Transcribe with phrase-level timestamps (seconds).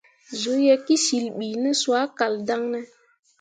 [0.39, 2.79] Zuu ye kǝsyil bi ne soa kal daŋ ne?